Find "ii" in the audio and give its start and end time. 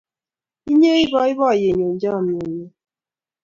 0.99-1.09